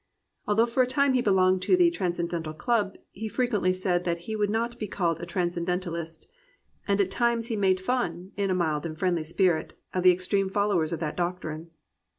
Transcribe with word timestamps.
Although 0.47 0.65
for 0.65 0.81
a 0.81 0.87
time 0.87 1.13
he 1.13 1.21
belonged 1.21 1.61
to 1.61 1.77
the 1.77 1.91
"Transcendental 1.91 2.53
Club," 2.55 2.97
he 3.11 3.27
frequently 3.27 3.71
said 3.71 4.03
that 4.03 4.21
he 4.25 4.35
would 4.35 4.49
not 4.49 4.79
be 4.79 4.87
called 4.87 5.21
a 5.21 5.27
transcendentaUst, 5.27 6.25
and 6.87 6.99
at 6.99 7.11
times 7.11 7.49
he 7.49 7.55
made 7.55 7.79
fun, 7.79 8.31
in 8.35 8.49
a 8.49 8.55
mild 8.55 8.83
and 8.83 8.97
friendly 8.97 9.23
spirit, 9.23 9.77
of 9.93 10.01
the 10.01 10.09
extreme 10.11 10.49
followers 10.49 10.91
of 10.91 10.99
that 11.01 11.15
doctrine. 11.15 11.69